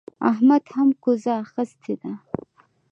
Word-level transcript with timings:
احمد 0.31 0.63
هم 0.75 0.87
کوزه 1.03 1.31
اخيستې 1.45 1.93
ده. 2.01 2.11